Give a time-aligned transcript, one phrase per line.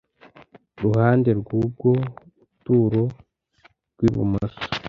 [0.83, 1.91] ruhande rw ubwo
[2.37, 3.03] buturo
[3.93, 4.59] rw ibumoso